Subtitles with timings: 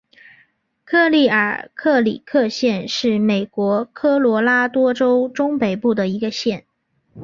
[0.83, 6.65] 克利尔克里克县是美国科罗拉多州中北部的一个县。